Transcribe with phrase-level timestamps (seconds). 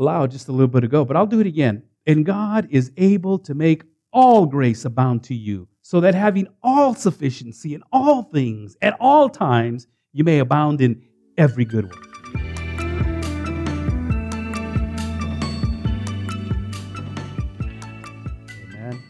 [0.00, 1.82] aloud just a little bit ago, but I'll do it again.
[2.06, 6.94] And God is able to make all grace abound to you, so that having all
[6.94, 11.02] sufficiency in all things at all times, you may abound in
[11.36, 12.06] every good work.
[18.64, 19.02] Amen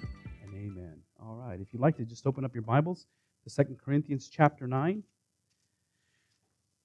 [0.43, 0.97] and amen.
[1.23, 3.07] All right, if you'd like to just open up your Bibles
[3.45, 5.03] to Second Corinthians chapter 9.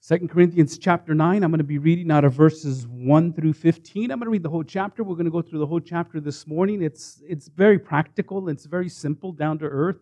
[0.07, 4.11] 2 Corinthians chapter 9, I'm going to be reading out of verses 1 through 15.
[4.11, 5.03] I'm going to read the whole chapter.
[5.03, 6.83] We're going to go through the whole chapter this morning.
[6.83, 9.97] It's, it's very practical, it's very simple, down to earth.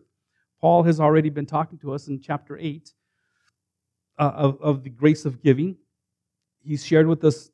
[0.60, 2.92] Paul has already been talking to us in chapter 8
[4.18, 5.74] uh, of, of the grace of giving.
[6.62, 7.50] He's shared with us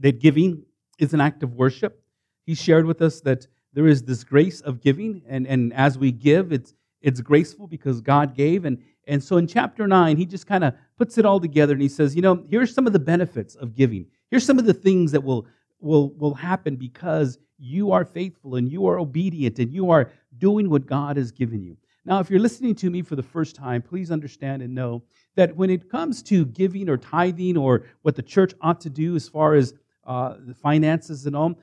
[0.00, 0.64] that giving
[0.98, 2.02] is an act of worship.
[2.44, 6.12] He shared with us that there is this grace of giving, and, and as we
[6.12, 10.46] give, it's, it's graceful because God gave, and, and so in chapter 9, he just
[10.46, 12.98] kind of puts it all together and he says, you know, here's some of the
[13.00, 14.06] benefits of giving.
[14.30, 15.48] Here's some of the things that will,
[15.80, 20.70] will, will happen because you are faithful and you are obedient and you are doing
[20.70, 21.76] what God has given you.
[22.04, 25.02] Now, if you're listening to me for the first time, please understand and know
[25.34, 29.16] that when it comes to giving or tithing or what the church ought to do
[29.16, 29.74] as far as
[30.06, 31.58] uh, the finances and all,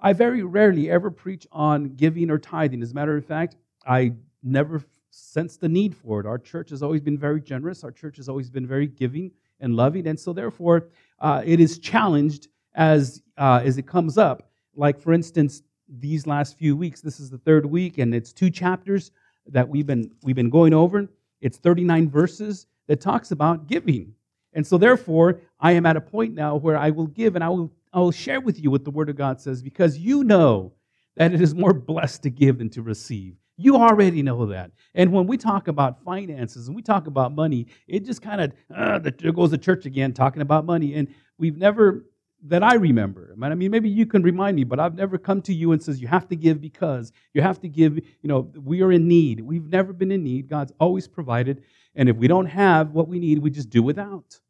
[0.00, 2.82] I very rarely ever preach on giving or tithing.
[2.82, 3.54] As a matter of fact,
[3.86, 6.26] I never sense the need for it.
[6.26, 7.84] Our church has always been very generous.
[7.84, 9.30] Our church has always been very giving
[9.60, 10.88] and loving, and so therefore
[11.20, 14.50] uh, it is challenged as uh, as it comes up.
[14.74, 15.62] Like for instance,
[15.98, 17.00] these last few weeks.
[17.00, 19.10] This is the third week, and it's two chapters
[19.46, 21.08] that we've been we've been going over.
[21.40, 24.14] It's 39 verses that talks about giving,
[24.52, 27.48] and so therefore I am at a point now where I will give and I
[27.48, 30.72] will I will share with you what the Word of God says because you know
[31.16, 33.36] that it is more blessed to give than to receive.
[33.60, 34.70] You already know that.
[34.94, 38.52] And when we talk about finances and we talk about money, it just kind of,
[38.74, 40.94] uh, there goes the church again talking about money.
[40.94, 41.08] And
[41.38, 42.06] we've never,
[42.44, 45.52] that I remember, I mean, maybe you can remind me, but I've never come to
[45.52, 48.80] you and says, you have to give because, you have to give, you know, we
[48.80, 49.40] are in need.
[49.40, 50.48] We've never been in need.
[50.48, 51.62] God's always provided.
[51.94, 54.40] And if we don't have what we need, we just do without.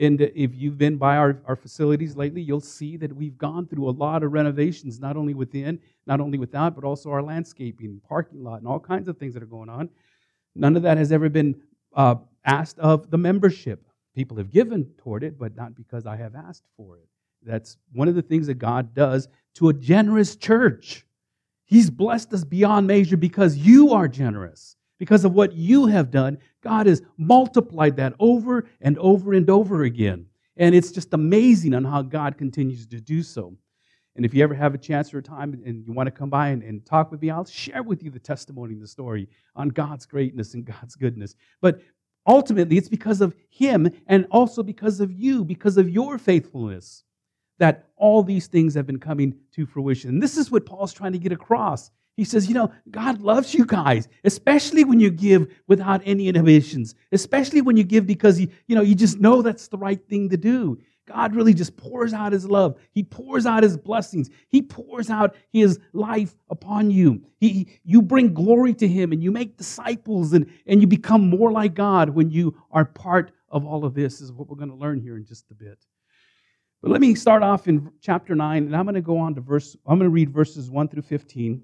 [0.00, 3.86] And if you've been by our, our facilities lately, you'll see that we've gone through
[3.86, 8.42] a lot of renovations, not only within, not only without, but also our landscaping, parking
[8.42, 9.90] lot, and all kinds of things that are going on.
[10.54, 11.60] None of that has ever been
[11.94, 12.14] uh,
[12.46, 13.86] asked of the membership.
[14.14, 17.06] People have given toward it, but not because I have asked for it.
[17.42, 21.04] That's one of the things that God does to a generous church.
[21.66, 26.38] He's blessed us beyond measure because you are generous because of what you have done,
[26.62, 30.26] God has multiplied that over and over and over again.
[30.58, 33.56] And it's just amazing on how God continues to do so.
[34.14, 36.28] And if you ever have a chance or a time and you want to come
[36.28, 39.26] by and, and talk with me, I'll share with you the testimony and the story
[39.56, 41.34] on God's greatness and God's goodness.
[41.62, 41.80] But
[42.26, 47.04] ultimately, it's because of Him and also because of you, because of your faithfulness,
[47.58, 50.10] that all these things have been coming to fruition.
[50.10, 51.90] And this is what Paul's trying to get across.
[52.20, 56.94] He says, you know, God loves you guys, especially when you give without any inhibitions,
[57.12, 60.28] especially when you give because you, you know, you just know that's the right thing
[60.28, 60.78] to do.
[61.08, 62.78] God really just pours out his love.
[62.90, 64.28] He pours out his blessings.
[64.48, 67.22] He pours out his life upon you.
[67.38, 71.50] He, you bring glory to him and you make disciples and, and you become more
[71.50, 74.76] like God when you are part of all of this, is what we're going to
[74.76, 75.78] learn here in just a bit.
[76.82, 79.40] But let me start off in chapter 9, and I'm going to go on to
[79.40, 81.62] verse, I'm going to read verses 1 through 15.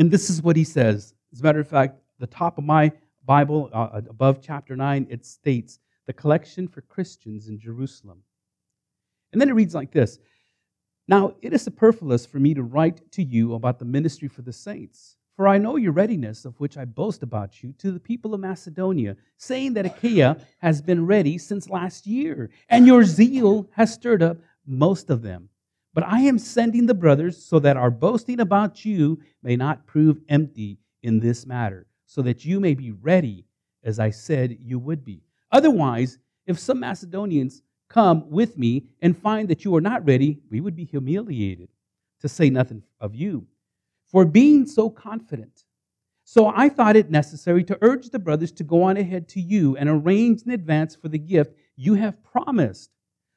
[0.00, 1.12] And this is what he says.
[1.30, 2.90] As a matter of fact, the top of my
[3.26, 8.22] Bible, uh, above chapter 9, it states, the collection for Christians in Jerusalem.
[9.30, 10.18] And then it reads like this
[11.06, 14.54] Now it is superfluous for me to write to you about the ministry for the
[14.54, 18.32] saints, for I know your readiness, of which I boast about you, to the people
[18.32, 23.92] of Macedonia, saying that Achaia has been ready since last year, and your zeal has
[23.92, 25.50] stirred up most of them.
[25.92, 30.20] But I am sending the brothers so that our boasting about you may not prove
[30.28, 33.46] empty in this matter, so that you may be ready
[33.82, 35.22] as I said you would be.
[35.50, 40.60] Otherwise, if some Macedonians come with me and find that you are not ready, we
[40.60, 41.68] would be humiliated,
[42.20, 43.46] to say nothing of you,
[44.06, 45.64] for being so confident.
[46.24, 49.76] So I thought it necessary to urge the brothers to go on ahead to you
[49.76, 52.90] and arrange in advance for the gift you have promised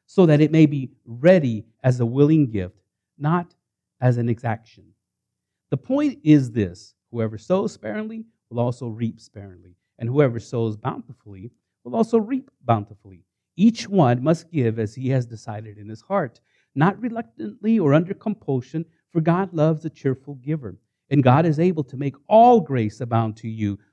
[0.06, 2.84] so that it may be ready as a willing gift,
[3.18, 3.54] not
[4.02, 4.84] as an exaction.
[5.70, 11.52] The point is this whoever sows sparingly will also reap sparingly, and whoever sows bountifully
[11.84, 13.24] will also reap bountifully.
[13.56, 16.40] Each one must give as he has decided in his heart,
[16.76, 20.78] not reluctantly or under compulsion, for God loves a cheerful giver.
[21.10, 23.78] And God is able to make all grace abound to you,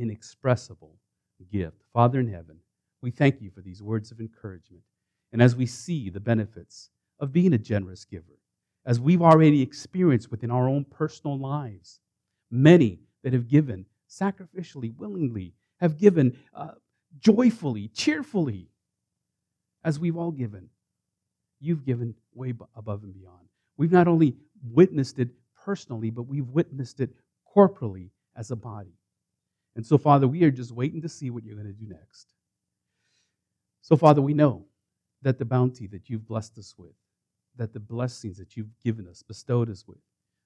[0.00, 0.96] inexpressible
[1.52, 1.82] gift.
[1.92, 2.56] Father in heaven,
[3.02, 4.82] we thank you for these words of encouragement.
[5.32, 8.38] And as we see the benefits of being a generous giver,
[8.86, 12.00] as we've already experienced within our own personal lives,
[12.50, 16.72] many that have given sacrificially, willingly, have given uh,
[17.18, 18.68] joyfully, cheerfully,
[19.84, 20.68] as we've all given.
[21.60, 23.48] You've given way above and beyond.
[23.76, 25.28] We've not only witnessed it
[25.64, 27.10] personally, but we've witnessed it
[27.44, 28.94] corporally as a body.
[29.80, 32.34] And so, Father, we are just waiting to see what you're going to do next.
[33.80, 34.66] So, Father, we know
[35.22, 36.92] that the bounty that you've blessed us with,
[37.56, 39.96] that the blessings that you've given us, bestowed us with,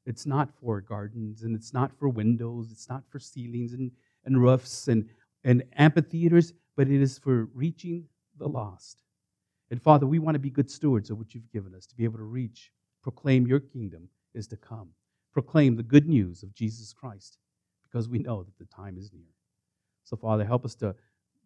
[0.06, 3.90] it's not for gardens and it's not for windows, it's not for ceilings and,
[4.24, 5.08] and roofs and,
[5.42, 8.04] and amphitheaters, but it is for reaching
[8.38, 9.02] the lost.
[9.72, 12.04] And Father, we want to be good stewards of what you've given us to be
[12.04, 12.70] able to reach,
[13.02, 14.90] proclaim your kingdom is to come,
[15.32, 17.38] proclaim the good news of Jesus Christ,
[17.94, 19.22] because we know that the time is near.
[20.02, 20.96] So, Father, help us to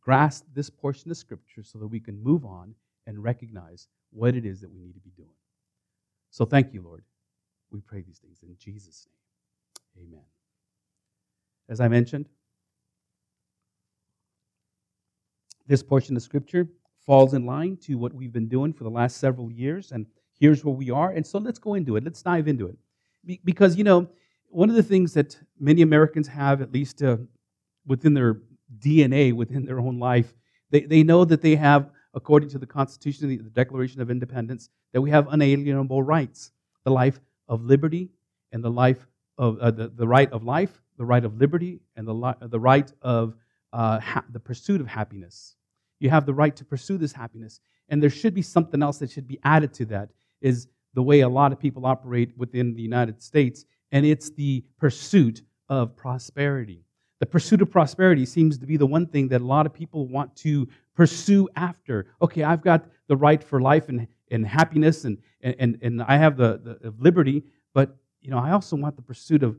[0.01, 2.75] grasp this portion of Scripture so that we can move on
[3.07, 5.29] and recognize what it is that we need to be doing.
[6.31, 7.05] So, thank you, Lord.
[7.71, 9.07] We pray these things in Jesus'
[9.95, 10.07] name.
[10.09, 10.25] Amen.
[11.69, 12.31] As I mentioned,
[15.67, 16.67] this portion of Scripture
[17.05, 20.07] falls in line to what we've been doing for the last several years, and
[20.41, 21.11] here's where we are.
[21.11, 22.05] And so let's go into it.
[22.05, 23.39] Let's dive into it.
[23.45, 24.09] Because, you know,
[24.49, 27.17] one of the things that many Americans have, at least uh,
[27.87, 28.41] within their
[28.79, 30.33] DNA, within their own life,
[30.71, 35.01] they, they know that they have, according to the Constitution, the Declaration of Independence, that
[35.01, 36.53] we have unalienable rights
[36.85, 38.11] the life of liberty
[38.53, 39.07] and the life
[39.37, 42.59] of uh, the, the right of life, the right of liberty, and the, li- the
[42.59, 43.35] right of
[43.73, 45.55] uh, ha- the pursuit of happiness.
[46.01, 47.61] You have the right to pursue this happiness.
[47.89, 50.11] And there should be something else that should be added to that,
[50.41, 54.65] is the way a lot of people operate within the United States, and it's the
[54.79, 56.85] pursuit of prosperity.
[57.21, 60.07] The pursuit of prosperity seems to be the one thing that a lot of people
[60.07, 62.07] want to pursue after.
[62.23, 66.37] Okay, I've got the right for life and, and happiness, and, and, and I have
[66.37, 67.43] the, the liberty,
[67.75, 69.59] but you know, I also want the pursuit of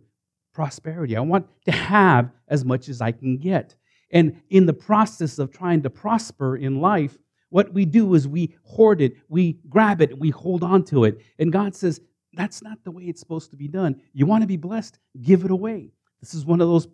[0.53, 1.15] prosperity.
[1.15, 3.75] I want to have as much as I can get.
[4.11, 7.17] And in the process of trying to prosper in life,
[7.49, 11.19] what we do is we hoard it, we grab it, we hold on to it.
[11.39, 12.01] And God says,
[12.33, 14.01] that's not the way it's supposed to be done.
[14.13, 15.91] You want to be blessed, give it away.
[16.21, 16.87] This is one of those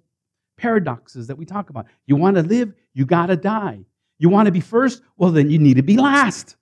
[0.58, 1.88] paradoxes that we talk about.
[2.06, 3.86] You want to live, you got to die.
[4.18, 6.56] You want to be first, well, then you need to be last.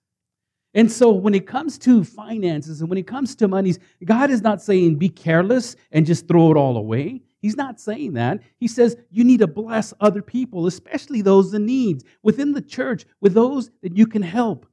[0.74, 4.42] And so when it comes to finances and when it comes to monies, God is
[4.42, 7.22] not saying be careless and just throw it all away.
[7.38, 8.40] He's not saying that.
[8.56, 13.04] He says you need to bless other people, especially those in need within the church,
[13.20, 14.66] with those that you can help.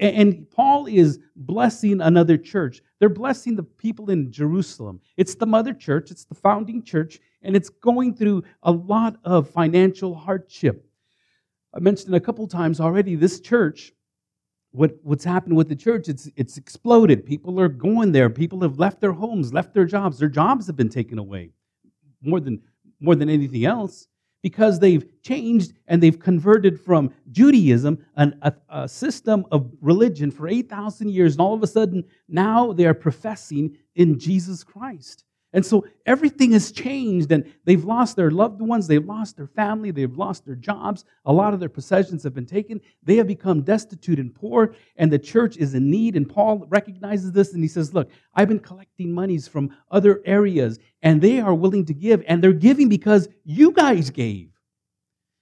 [0.00, 2.82] And Paul is blessing another church.
[2.98, 5.00] They're blessing the people in Jerusalem.
[5.16, 9.48] It's the mother church, it's the founding church, and it's going through a lot of
[9.48, 10.88] financial hardship.
[11.72, 13.92] I mentioned a couple times already this church
[14.76, 17.24] what, what's happened with the church, it's, it's exploded.
[17.24, 18.28] People are going there.
[18.28, 20.18] People have left their homes, left their jobs.
[20.18, 21.50] Their jobs have been taken away
[22.20, 22.60] more than,
[23.00, 24.06] more than anything else
[24.46, 30.46] because they've changed and they've converted from Judaism, an, a, a system of religion for
[30.46, 35.24] 8,000 years, and all of a sudden now they are professing in Jesus Christ.
[35.52, 39.90] And so everything has changed, and they've lost their loved ones, they've lost their family,
[39.90, 42.80] they've lost their jobs, a lot of their possessions have been taken.
[43.02, 46.16] They have become destitute and poor, and the church is in need.
[46.16, 50.78] And Paul recognizes this and he says, Look, I've been collecting monies from other areas,
[51.00, 54.50] and they are willing to give, and they're giving because you guys gave.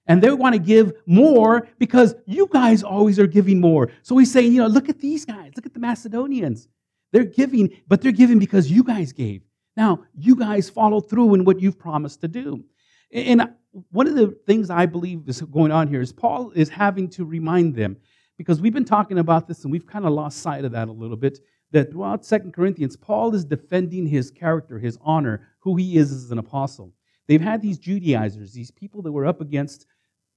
[0.06, 3.90] And they want to give more because you guys always are giving more.
[4.02, 6.68] So he's saying, you know, look at these guys, look at the Macedonians.
[7.10, 9.42] They're giving, but they're giving because you guys gave.
[9.76, 12.64] Now, you guys follow through in what you've promised to do.
[13.12, 13.50] And
[13.90, 17.24] one of the things I believe is going on here is Paul is having to
[17.24, 17.96] remind them,
[18.36, 20.92] because we've been talking about this and we've kind of lost sight of that a
[20.92, 21.38] little bit,
[21.72, 26.30] that throughout Second Corinthians, Paul is defending his character, his honor, who he is as
[26.30, 26.92] an apostle.
[27.26, 29.86] They've had these Judaizers, these people that were up against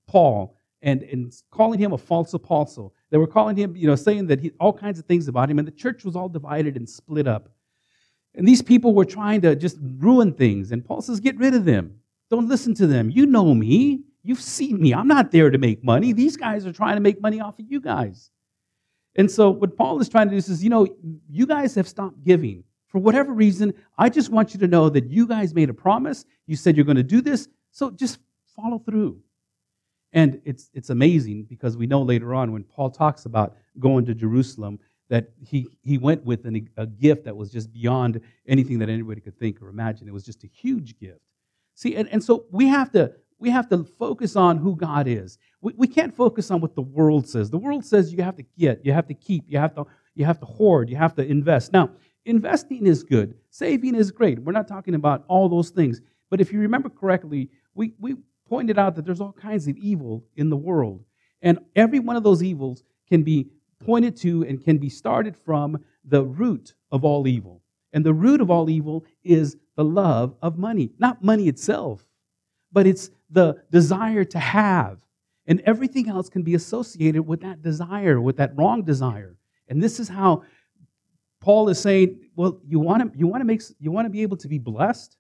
[0.08, 2.94] Paul and, and calling him a false apostle.
[3.10, 5.60] They were calling him, you know, saying that he, all kinds of things about him,
[5.60, 7.50] and the church was all divided and split up.
[8.38, 10.72] And these people were trying to just ruin things.
[10.72, 12.00] And Paul says, Get rid of them.
[12.30, 13.10] Don't listen to them.
[13.10, 14.02] You know me.
[14.24, 14.94] You've seen me.
[14.94, 16.14] I'm not there to make money.
[16.14, 18.30] These guys are trying to make money off of you guys.
[19.16, 20.88] And so, what Paul is trying to do is, you know,
[21.30, 22.64] you guys have stopped giving.
[22.88, 26.24] For whatever reason, I just want you to know that you guys made a promise.
[26.46, 27.50] You said you're going to do this.
[27.72, 28.20] So just
[28.56, 29.20] follow through.
[30.14, 34.14] And it's, it's amazing because we know later on when Paul talks about going to
[34.14, 34.80] Jerusalem
[35.10, 39.22] that he, he went with an, a gift that was just beyond anything that anybody
[39.22, 40.08] could think or imagine.
[40.08, 41.22] It was just a huge gift.
[41.76, 45.38] See, and, and so we have to we have to focus on who God is.
[45.62, 47.50] We, we can't focus on what the world says.
[47.50, 49.86] The world says you have to get, you have to keep, you have to,
[50.16, 51.72] you have to hoard, you have to invest.
[51.72, 51.92] Now,
[52.26, 54.40] investing is good, saving is great.
[54.40, 56.02] We're not talking about all those things.
[56.30, 58.16] But if you remember correctly, we, we
[58.50, 61.04] pointed out that there's all kinds of evil in the world.
[61.42, 63.48] And every one of those evils can be
[63.80, 67.62] pointed to and can be started from the root of all evil.
[67.94, 72.06] And the root of all evil is the love of money, not money itself,
[72.72, 75.00] but it's the desire to have.
[75.46, 79.38] And everything else can be associated with that desire, with that wrong desire.
[79.70, 80.44] And this is how
[81.40, 84.22] Paul is saying, well, you want to, you want to make you want to be
[84.22, 85.16] able to be blessed?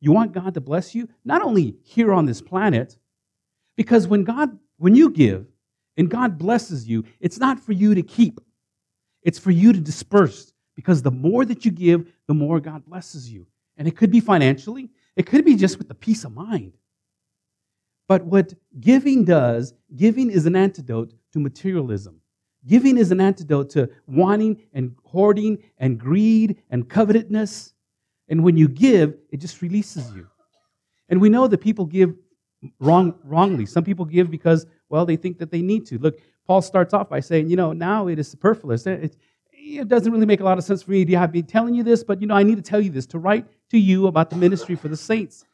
[0.00, 1.08] You want God to bless you?
[1.24, 2.98] Not only here on this planet,
[3.76, 5.46] because when God, when you give
[5.96, 8.40] and God blesses you, it's not for you to keep.
[9.22, 10.52] It's for you to disperse.
[10.76, 13.46] Because the more that you give, the more God blesses you.
[13.76, 16.76] And it could be financially, it could be just with the peace of mind.
[18.08, 22.20] But what giving does, giving is an antidote to materialism.
[22.66, 27.74] Giving is an antidote to wanting and hoarding and greed and covetousness.
[28.28, 30.26] And when you give, it just releases you.
[31.08, 32.14] And we know that people give
[32.78, 33.66] wrong, wrongly.
[33.66, 35.98] Some people give because, well, they think that they need to.
[35.98, 38.86] Look, Paul starts off by saying, you know, now it is superfluous.
[38.86, 39.16] It,
[39.52, 41.82] it doesn't really make a lot of sense for me to have been telling you
[41.82, 44.30] this, but, you know, I need to tell you this to write to you about
[44.30, 45.44] the ministry for the saints.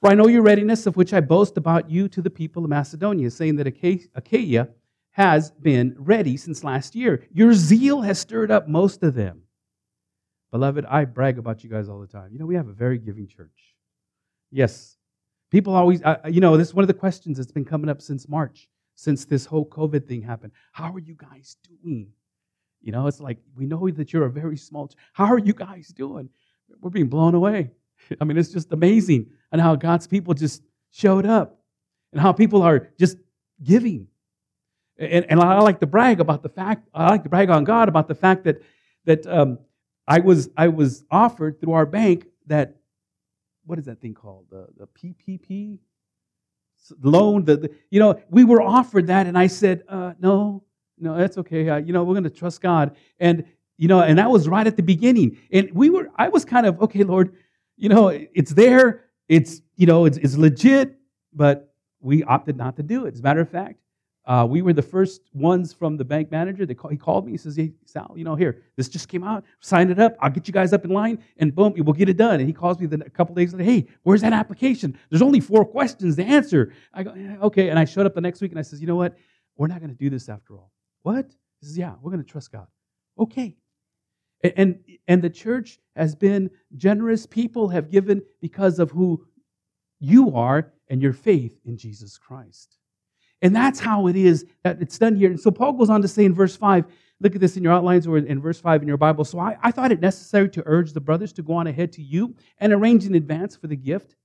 [0.00, 2.70] For I know your readiness, of which I boast about you to the people of
[2.70, 4.68] Macedonia, saying that Achaia
[5.10, 7.26] has been ready since last year.
[7.32, 9.42] Your zeal has stirred up most of them.
[10.50, 12.32] Beloved, I brag about you guys all the time.
[12.32, 13.74] You know, we have a very giving church.
[14.50, 14.93] Yes,
[15.54, 18.02] people always, uh, you know, this is one of the questions that's been coming up
[18.02, 20.50] since March, since this whole COVID thing happened.
[20.72, 22.08] How are you guys doing?
[22.82, 25.52] You know, it's like, we know that you're a very small, ch- how are you
[25.52, 26.28] guys doing?
[26.80, 27.70] We're being blown away.
[28.20, 31.60] I mean, it's just amazing and how God's people just showed up
[32.10, 33.16] and how people are just
[33.62, 34.08] giving.
[34.98, 37.88] And, and I like to brag about the fact, I like to brag on God
[37.88, 38.60] about the fact that,
[39.04, 39.60] that um,
[40.08, 42.76] I was I was offered through our bank that
[43.66, 44.46] what is that thing called?
[44.50, 45.78] The the PPP
[47.02, 50.62] loan the, the you know we were offered that and I said uh, no
[50.98, 51.68] no that's okay.
[51.68, 52.96] Uh, you know we're going to trust God.
[53.18, 53.44] And
[53.76, 55.38] you know and that was right at the beginning.
[55.52, 57.34] And we were I was kind of okay Lord
[57.76, 59.04] you know it's there.
[59.28, 60.96] It's you know it's, it's legit
[61.32, 63.14] but we opted not to do it.
[63.14, 63.78] As a matter of fact
[64.26, 66.66] uh, we were the first ones from the bank manager.
[66.74, 67.32] Call, he called me.
[67.32, 69.44] He says, "Hey, Sal, you know, here, this just came out.
[69.60, 70.16] Sign it up.
[70.20, 72.52] I'll get you guys up in line, and boom, we'll get it done." And he
[72.52, 73.64] calls me the, a couple days later.
[73.64, 74.98] Hey, where's that application?
[75.10, 76.72] There's only four questions to answer.
[76.94, 77.68] I go, yeah, okay.
[77.68, 79.14] And I showed up the next week, and I says, "You know what?
[79.56, 81.26] We're not going to do this after all." What?
[81.60, 82.66] He says, "Yeah, we're going to trust God."
[83.18, 83.56] Okay.
[84.42, 87.26] And, and and the church has been generous.
[87.26, 89.26] People have given because of who
[90.00, 92.78] you are and your faith in Jesus Christ.
[93.42, 95.30] And that's how it is that it's done here.
[95.30, 96.86] And so Paul goes on to say in verse 5,
[97.20, 99.24] look at this in your outlines or in verse 5 in your Bible.
[99.24, 102.02] So I, I thought it necessary to urge the brothers to go on ahead to
[102.02, 104.16] you and arrange in advance for the gift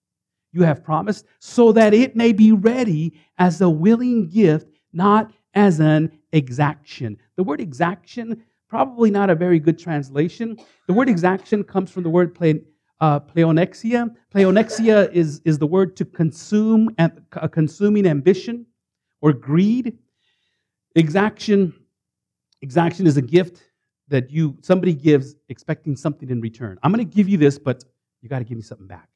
[0.52, 5.80] you have promised, so that it may be ready as a willing gift, not as
[5.80, 7.18] an exaction.
[7.36, 10.58] The word exaction, probably not a very good translation.
[10.88, 12.62] The word exaction comes from the word play,
[13.00, 14.16] uh, pleonexia.
[14.34, 18.66] Pleonexia is, is the word to consume, a consuming ambition
[19.22, 19.98] or greed.
[20.96, 21.74] Exaction,
[22.62, 23.64] exaction is a gift
[24.08, 26.78] that you somebody gives expecting something in return.
[26.84, 27.84] I'm going to give you this, but
[28.22, 29.08] you got to give me something back.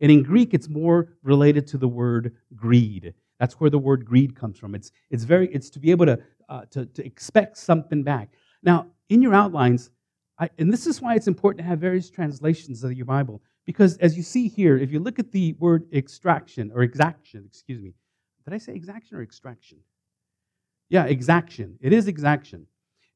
[0.00, 3.14] And in Greek, it's more related to the word greed.
[3.40, 4.74] That's where the word greed comes from.
[4.74, 6.18] It's, it's very it's to be able to,
[6.48, 8.30] uh, to, to expect something back.
[8.62, 9.90] Now, in your outlines,
[10.38, 13.96] I, and this is why it's important to have various translations of your Bible, because
[13.98, 17.94] as you see here, if you look at the word extraction or exaction, excuse me,
[18.44, 19.78] did I say exaction or extraction?
[20.88, 21.78] Yeah, exaction.
[21.80, 22.66] It is exaction.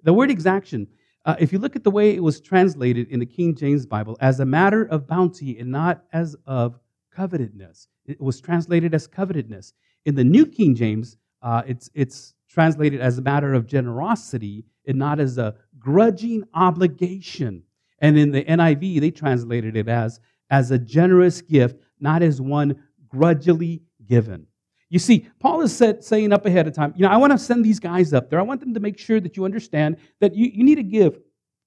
[0.02, 0.88] The word exaction,
[1.24, 4.16] Uh, if you look at the way it was translated in the King James Bible,
[4.20, 6.78] as a matter of bounty and not as of
[7.10, 9.74] covetousness, it was translated as covetousness.
[10.06, 14.96] In the New King James, uh, it's, it's translated as a matter of generosity and
[14.98, 17.62] not as a grudging obligation.
[17.98, 22.82] And in the NIV, they translated it as, as a generous gift, not as one
[23.08, 24.46] grudgingly given.
[24.90, 27.64] You see, Paul is saying up ahead of time, you know, I want to send
[27.64, 28.38] these guys up there.
[28.38, 31.18] I want them to make sure that you understand that you, you need to give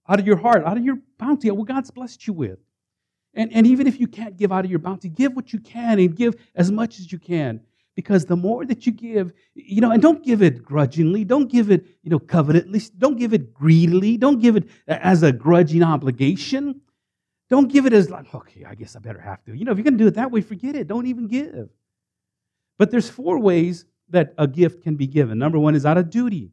[0.10, 2.60] out of your heart, out of your bounty, what God's blessed you with.
[3.34, 6.00] And, and even if you can't give out of your bounty, give what you can
[6.00, 7.62] and give as much as you can.
[7.96, 11.70] Because the more that you give, you know, and don't give it grudgingly, don't give
[11.70, 16.82] it, you know, covetedly, don't give it greedily, don't give it as a grudging obligation.
[17.50, 19.54] Don't give it as like, okay, I guess I better have to.
[19.54, 20.88] You know, if you're going to do it that way, forget it.
[20.88, 21.70] Don't even give.
[22.82, 25.38] But there's four ways that a gift can be given.
[25.38, 26.52] Number one is out of duty.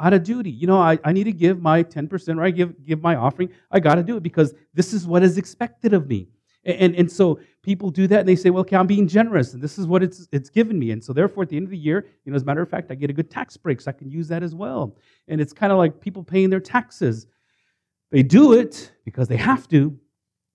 [0.00, 0.50] Out of duty.
[0.50, 3.50] You know, I, I need to give my 10% or I give, give my offering.
[3.70, 6.28] I got to do it because this is what is expected of me.
[6.64, 9.52] And, and, and, so people do that and they say, well, okay, I'm being generous
[9.52, 10.90] and this is what it's, it's given me.
[10.90, 12.70] And so therefore, at the end of the year, you know, as a matter of
[12.70, 14.96] fact, I get a good tax break, so I can use that as well.
[15.26, 17.26] And it's kind of like people paying their taxes.
[18.10, 19.98] They do it because they have to,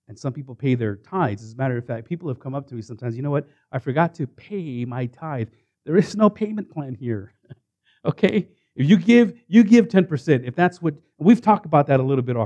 [0.08, 1.42] and some people pay their tithes.
[1.42, 3.48] As a matter of fact, people have come up to me sometimes, you know what?
[3.72, 5.48] I forgot to pay my tithe.
[5.84, 7.34] There is no payment plan here.
[8.04, 8.48] okay?
[8.76, 10.46] If you give, you give 10%.
[10.46, 12.36] If that's what, we've talked about that a little bit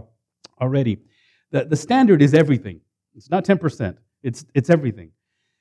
[0.60, 0.98] already.
[1.50, 2.80] The, the standard is everything.
[3.16, 5.10] It's not 10%, it's, it's everything.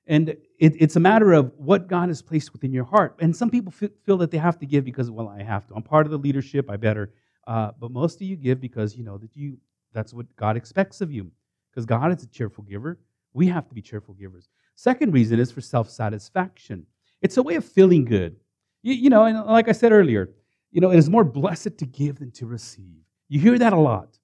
[0.06, 3.18] And it, it's a matter of what God has placed within your heart.
[3.20, 3.74] And some people
[4.06, 5.76] feel that they have to give because, well, I have to.
[5.76, 7.12] I'm part of the leadership, I better.
[7.46, 9.58] Uh, but most of you give because you know that you
[9.94, 11.32] that's what God expects of you
[11.78, 12.98] because God is a cheerful giver.
[13.34, 14.50] We have to be cheerful givers.
[14.74, 16.88] Second reason is for self satisfaction.
[17.22, 18.36] It's a way of feeling good.
[18.82, 20.32] You, you, know, and like I said earlier,
[20.72, 23.04] you know, it is more blessed to give than to receive.
[23.30, 24.18] You hear that a lot.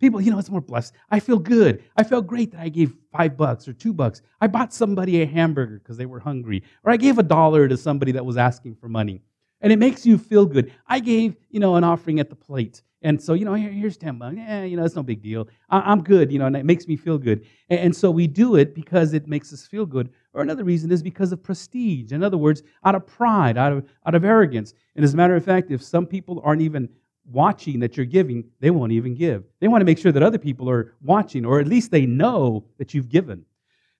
[0.00, 0.94] People, you know, it's more blessed.
[1.08, 1.84] I feel good.
[1.96, 4.20] I felt great that I gave five bucks or two bucks.
[4.40, 7.76] I bought somebody a hamburger because they were hungry, or I gave a dollar to
[7.76, 9.22] somebody that was asking for money.
[9.60, 10.72] And it makes you feel good.
[10.86, 12.82] I gave, you know, an offering at the plate.
[13.02, 14.36] And so, you know, here, here's 10 bucks.
[14.36, 15.48] Yeah, you know, it's no big deal.
[15.70, 17.46] I, am good, you know, and it makes me feel good.
[17.68, 20.10] And, and, so we do it because it makes us feel good.
[20.32, 22.12] Or another reason is because of prestige.
[22.12, 24.74] In other words, out of pride, out of, out of arrogance.
[24.96, 26.88] And as a matter of fact, if some people aren't even
[27.30, 29.44] watching that you're giving, they won't even give.
[29.60, 32.64] They want to make sure that other people are watching, or at least they know
[32.78, 33.44] that you've given.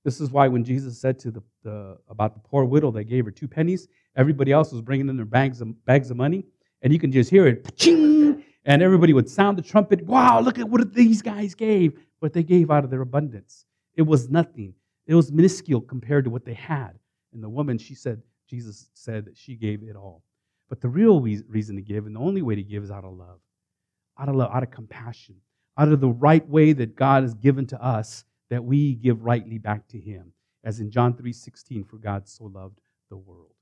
[0.06, 3.24] This is why when Jesus said to the, the about the poor widow they gave
[3.24, 6.46] her two pennies, everybody else was bringing in their bags of, bags of money,
[6.82, 7.66] and you can just hear it,
[8.64, 10.02] and everybody would sound the trumpet.
[10.02, 11.98] Wow, look at what these guys gave.
[12.20, 13.64] But they gave out of their abundance.
[13.96, 14.74] It was nothing.
[15.08, 16.92] It was minuscule compared to what they had.
[17.32, 20.22] And the woman, she said, Jesus said that she gave it all.
[20.68, 23.12] But the real reason to give, and the only way to give, is out of
[23.12, 23.40] love.
[24.20, 25.34] Out of love, out of compassion,
[25.76, 29.58] out of the right way that God has given to us, that we give rightly
[29.58, 30.32] back to Him.
[30.64, 33.54] As in John 3:16, for God so loved the world.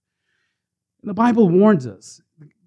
[1.02, 2.22] And the Bible warns us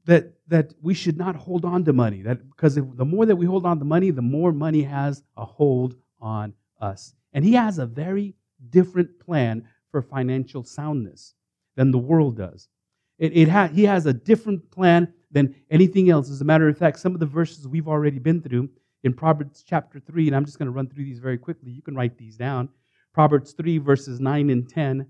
[0.05, 2.21] that, that we should not hold on to money.
[2.21, 5.45] That because the more that we hold on to money, the more money has a
[5.45, 7.13] hold on us.
[7.33, 8.35] And he has a very
[8.69, 11.33] different plan for financial soundness
[11.75, 12.69] than the world does.
[13.17, 16.29] It, it ha- he has a different plan than anything else.
[16.29, 18.69] As a matter of fact, some of the verses we've already been through
[19.07, 21.71] in Proverbs chapter 3, and I'm just going to run through these very quickly.
[21.71, 22.69] You can write these down.
[23.13, 25.07] Proverbs 3, verses 9 and 10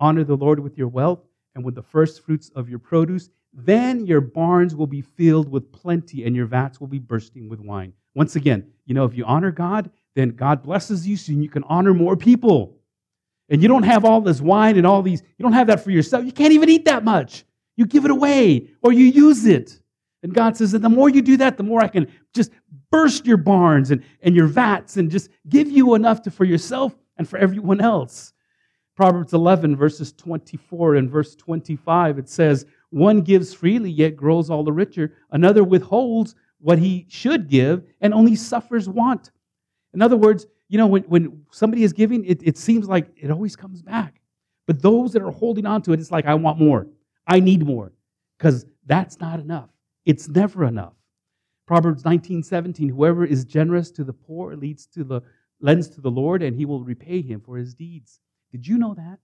[0.00, 1.20] Honor the Lord with your wealth
[1.54, 5.70] and with the first fruits of your produce, then your barns will be filled with
[5.72, 7.92] plenty and your vats will be bursting with wine.
[8.14, 11.64] Once again, you know, if you honor God, then God blesses you so you can
[11.64, 12.78] honor more people.
[13.48, 15.90] And you don't have all this wine and all these, you don't have that for
[15.90, 16.24] yourself.
[16.24, 17.44] You can't even eat that much.
[17.76, 19.78] You give it away or you use it.
[20.24, 22.50] And God says that the more you do that, the more I can just
[22.90, 26.96] burst your barns and, and your vats and just give you enough to, for yourself
[27.18, 28.32] and for everyone else.
[28.96, 34.64] Proverbs 11, verses 24 and verse 25, it says, one gives freely, yet grows all
[34.64, 35.12] the richer.
[35.30, 39.30] Another withholds what he should give and only suffers want.
[39.92, 43.30] In other words, you know, when, when somebody is giving, it, it seems like it
[43.30, 44.22] always comes back.
[44.66, 46.86] But those that are holding on to it, it's like, I want more.
[47.26, 47.92] I need more.
[48.38, 49.68] Because that's not enough.
[50.04, 50.94] It's never enough.
[51.66, 55.22] Proverbs 19:17 whoever is generous to the poor leads to the
[55.60, 58.20] lends to the Lord, and he will repay him for his deeds.
[58.52, 59.18] Did you know that?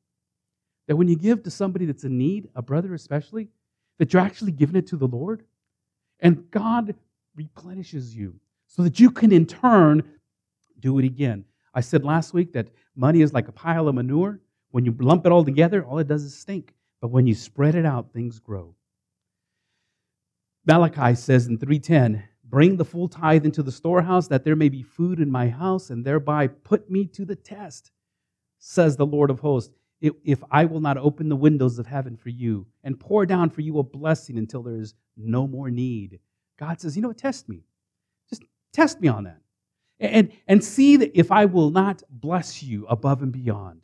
[0.88, 3.48] That when you give to somebody that's in need, a brother especially,
[3.98, 5.44] that you're actually giving it to the Lord.
[6.20, 6.94] And God
[7.36, 10.02] replenishes you so that you can in turn
[10.80, 11.44] do it again.
[11.74, 14.40] I said last week that money is like a pile of manure.
[14.70, 16.74] When you lump it all together, all it does is stink.
[17.00, 18.74] But when you spread it out, things grow.
[20.66, 24.82] Malachi says in 3:10, Bring the full tithe into the storehouse, that there may be
[24.82, 27.92] food in my house, and thereby put me to the test,
[28.58, 32.30] says the Lord of hosts, if I will not open the windows of heaven for
[32.30, 36.18] you and pour down for you a blessing until there is no more need.
[36.58, 37.64] God says, you know test me.
[38.28, 38.42] Just
[38.72, 39.40] test me on that.
[39.98, 43.82] And, and see that if I will not bless you above and beyond.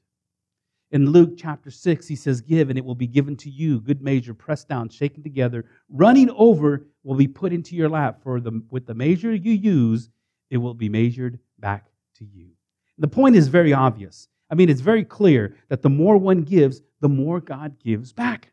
[0.93, 3.81] In Luke chapter 6, he says, Give, and it will be given to you.
[3.81, 8.23] Good measure, pressed down, shaken together, running over, will be put into your lap.
[8.23, 10.11] For the, with the measure you use,
[10.51, 11.87] it will be measured back
[12.19, 12.51] to you.
[12.99, 14.29] The point is very obvious.
[14.49, 18.53] I mean, it's very clear that the more one gives, the more God gives back.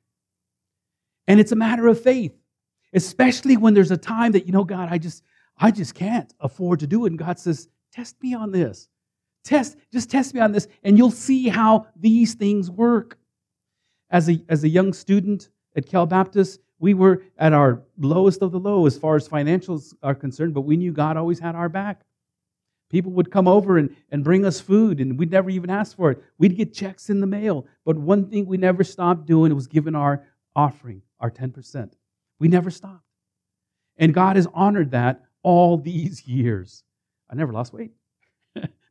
[1.28, 2.34] And it's a matter of faith,
[2.94, 5.24] especially when there's a time that, you know, God, I just,
[5.58, 7.12] I just can't afford to do it.
[7.12, 8.90] And God says, Test me on this.
[9.44, 13.18] Test, just test me on this, and you'll see how these things work.
[14.10, 18.52] As a, as a young student at Cal Baptist, we were at our lowest of
[18.52, 21.70] the low as far as financials are concerned, but we knew God always had our
[21.70, 22.02] back.
[22.90, 26.12] People would come over and, and bring us food, and we'd never even ask for
[26.12, 26.24] it.
[26.38, 27.66] We'd get checks in the mail.
[27.86, 31.92] But one thing we never stopped doing was giving our offering, our 10%.
[32.40, 33.04] We never stopped.
[33.98, 36.84] And God has honored that all these years.
[37.30, 37.94] I never lost weight.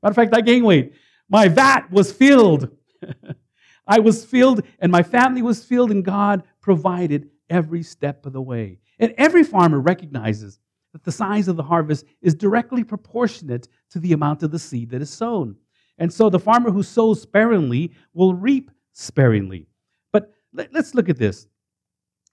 [0.03, 0.95] Matter of fact, I gained weight.
[1.29, 2.71] My vat was filled.
[3.87, 8.43] I was filled, and my family was filled, and God provided every step of the
[8.43, 8.79] way.
[8.99, 10.61] And every farmer recognizes
[10.93, 14.91] that the size of the harvest is directly proportionate to the amount of the seed
[14.91, 15.57] that is sown.
[15.99, 19.67] And so the farmer who sows sparingly will reap sparingly.
[20.12, 21.47] But let's look at this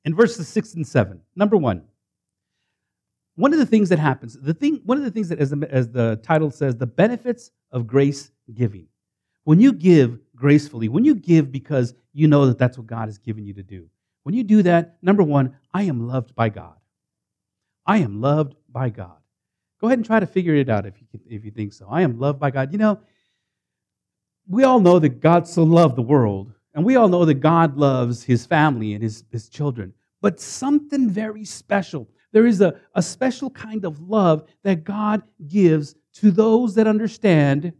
[0.05, 1.19] in verses 6 and 7.
[1.35, 1.83] Number one,
[3.39, 5.67] one of the things that happens, the thing, one of the things that, as the,
[5.71, 8.85] as the title says, the benefits of grace giving.
[9.45, 13.17] When you give gracefully, when you give because you know that that's what God has
[13.17, 13.87] given you to do,
[14.23, 16.75] when you do that, number one, I am loved by God.
[17.85, 19.15] I am loved by God.
[19.79, 21.87] Go ahead and try to figure it out if you, if you think so.
[21.89, 22.73] I am loved by God.
[22.73, 22.99] You know,
[24.49, 27.77] we all know that God so loved the world, and we all know that God
[27.77, 29.93] loves his family and his, his children.
[30.21, 35.95] But something very special there is a, a special kind of love that God gives
[36.15, 37.73] to those that understand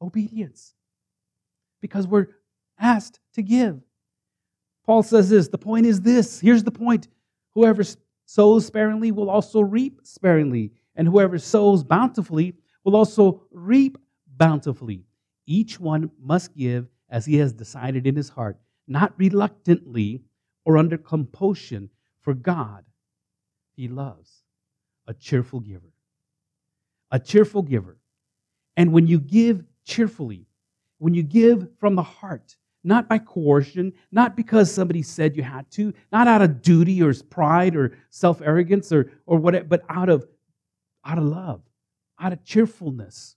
[0.00, 0.74] obedience
[1.80, 2.28] because we're
[2.78, 3.80] asked to give.
[4.84, 7.08] Paul says this the point is this here's the point
[7.54, 7.82] whoever
[8.26, 12.54] sows sparingly will also reap sparingly, and whoever sows bountifully
[12.84, 13.98] will also reap
[14.36, 15.04] bountifully.
[15.46, 18.58] Each one must give as he has decided in his heart,
[18.88, 20.22] not reluctantly
[20.64, 22.84] or under compulsion, for God
[23.74, 24.42] he loves
[25.06, 25.92] a cheerful giver.
[27.10, 27.98] A cheerful giver.
[28.76, 30.46] And when you give cheerfully,
[30.98, 35.70] when you give from the heart, not by coercion, not because somebody said you had
[35.72, 40.08] to, not out of duty or pride or self arrogance or, or whatever, but out
[40.08, 40.26] of,
[41.04, 41.62] out of love,
[42.20, 43.36] out of cheerfulness,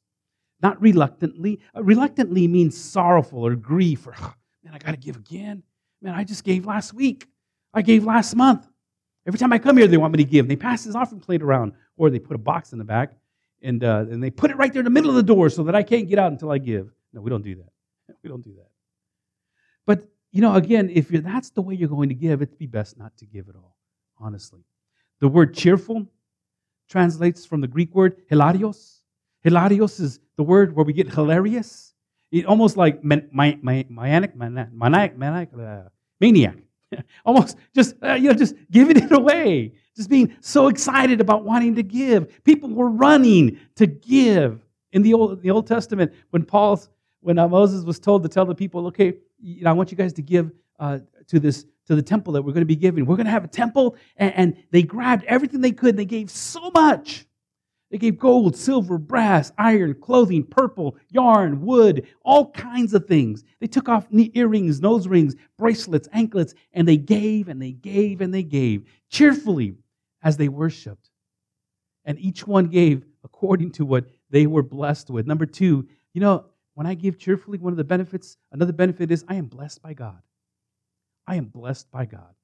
[0.62, 1.60] not reluctantly.
[1.76, 4.16] Uh, reluctantly means sorrowful or grief or,
[4.64, 5.64] man, I got to give again.
[6.02, 7.28] Man, I just gave last week.
[7.74, 8.68] I gave last month.
[9.28, 10.48] Every time I come here, they want me to give.
[10.48, 13.14] They pass this offering plate around, or they put a box in the back,
[13.62, 15.64] and, uh, and they put it right there in the middle of the door so
[15.64, 16.90] that I can't get out until I give.
[17.14, 18.16] No, we don't do that.
[18.24, 18.70] We don't do that.
[19.86, 22.98] But, you know, again, if that's the way you're going to give, it'd be best
[22.98, 23.76] not to give at all,
[24.20, 24.62] honestly.
[25.22, 26.06] The word cheerful
[26.90, 29.00] translates from the Greek word hilarios.
[29.44, 31.94] Hilarios is the word where we get hilarious.
[32.32, 36.58] It almost like man, my, my, maniac, maniac, maniac, maniac, uh, maniac.
[37.26, 39.74] Almost just, uh, you know, just giving it away.
[39.96, 42.44] Just being so excited about wanting to give.
[42.44, 44.62] People were running to give.
[44.92, 48.46] In the Old, the Old Testament, when paul's when uh, Moses was told to tell
[48.46, 51.96] the people, okay, you know, I want you guys to give uh, to this to
[51.96, 53.06] the temple that we're going to be giving.
[53.06, 55.90] We're going to have a temple, and, and they grabbed everything they could.
[55.92, 57.26] And they gave so much
[57.96, 63.46] they gave gold, silver, brass, iron, clothing, purple, yarn, wood, all kinds of things.
[63.62, 68.34] They took off earrings, nose rings, bracelets, anklets, and they gave and they gave and
[68.34, 69.78] they gave cheerfully
[70.22, 71.10] as they worshiped.
[72.04, 75.26] And each one gave according to what they were blessed with.
[75.26, 79.24] Number two, you know, when I give cheerfully, one of the benefits, another benefit is
[79.30, 80.22] I am blessed by God.
[81.26, 82.36] I am blessed by God.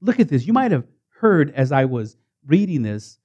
[0.00, 0.46] Look at this.
[0.46, 0.86] You might have
[1.20, 3.18] heard as I was reading this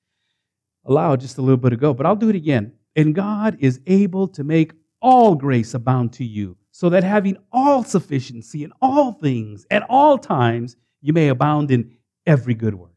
[0.89, 2.73] aloud just a little bit ago, but I'll do it again.
[2.95, 7.83] And God is able to make all grace abound to you, so that having all
[7.83, 11.91] sufficiency in all things at all times, you may abound in
[12.25, 12.91] every good work.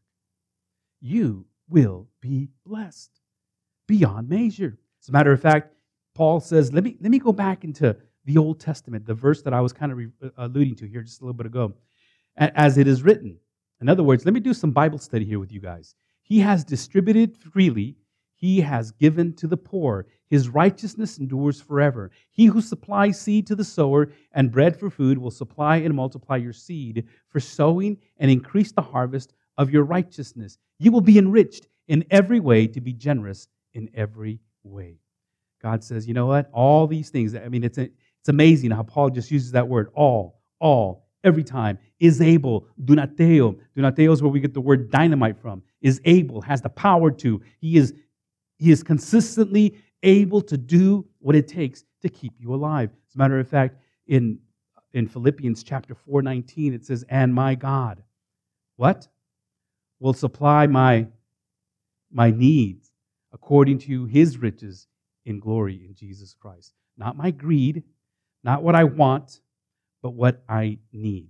[0.99, 3.11] You will be blessed
[3.87, 4.77] beyond measure.
[5.01, 5.73] As a matter of fact,
[6.15, 9.53] Paul says, let me, let me go back into the Old Testament, the verse that
[9.53, 11.73] I was kind of re- uh, alluding to here just a little bit ago.
[12.37, 13.37] As it is written.
[13.81, 15.95] In other words, let me do some Bible study here with you guys.
[16.23, 17.97] He has distributed freely,
[18.33, 20.05] he has given to the poor.
[20.27, 22.11] His righteousness endures forever.
[22.31, 26.37] He who supplies seed to the sower and bread for food will supply and multiply
[26.37, 30.57] your seed for sowing and increase the harvest of your righteousness.
[30.77, 34.97] You will be enriched in every way to be generous in every way.
[35.61, 36.49] God says, you know what?
[36.51, 40.41] All these things, I mean, it's, it's amazing how Paul just uses that word, all,
[40.59, 43.57] all, every time, is able, dunateo.
[43.77, 47.41] Dunateo is where we get the word dynamite from, is able, has the power to.
[47.59, 47.93] He is,
[48.57, 52.91] he is consistently able to do what it takes to keep you alive.
[53.09, 54.39] As a matter of fact, in,
[54.93, 58.03] in Philippians chapter 4, 19, it says, and my God,
[58.75, 59.07] what?
[59.99, 61.07] Will supply my,
[62.11, 62.91] my needs
[63.31, 64.87] according to his riches
[65.25, 66.73] in glory in Jesus Christ.
[66.97, 67.83] Not my greed,
[68.43, 69.39] not what I want,
[70.03, 71.29] but what I need.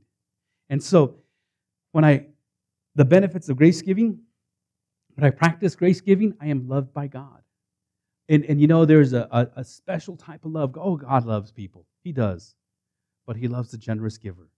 [0.69, 1.19] And so,
[1.93, 2.25] when I,
[2.95, 4.19] the benefits of grace giving,
[5.13, 7.43] when I practice grace giving, I am loved by God.
[8.27, 10.75] And, and you know, there's a, a, a special type of love.
[10.75, 11.85] Oh, God loves people.
[12.03, 12.55] He does.
[13.27, 14.49] But He loves the generous giver,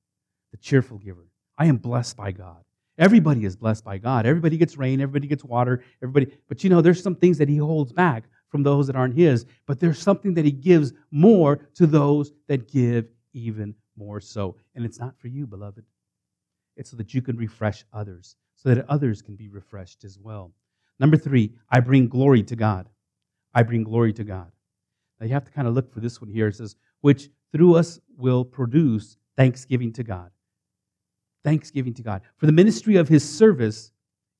[0.51, 1.27] the cheerful giver.
[1.57, 2.63] I am blessed by God.
[2.97, 4.25] Everybody is blessed by God.
[4.25, 6.33] Everybody gets rain, everybody gets water, everybody.
[6.47, 9.45] But you know, there's some things that He holds back from those that aren't His,
[9.65, 14.55] but there's something that He gives more to those that give even more so.
[14.75, 15.85] And it's not for you, beloved.
[16.77, 20.51] It's so that you can refresh others, so that others can be refreshed as well.
[20.99, 22.89] Number three, I bring glory to God.
[23.53, 24.51] I bring glory to God.
[25.19, 26.47] Now you have to kind of look for this one here.
[26.47, 30.31] It says, which through us will produce thanksgiving to God.
[31.43, 32.21] Thanksgiving to God.
[32.37, 33.91] For the ministry of his service